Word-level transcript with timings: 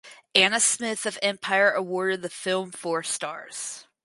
Anna 0.33 0.59
Smith 0.59 1.05
of 1.05 1.19
"Empire" 1.21 1.69
awarded 1.69 2.23
the 2.23 2.29
film 2.31 2.71
four 2.71 3.03
stars. 3.03 3.85